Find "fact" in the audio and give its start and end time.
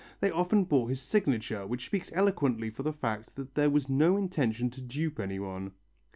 2.91-3.35